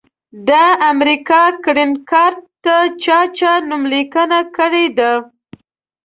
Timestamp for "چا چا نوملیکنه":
3.03-4.39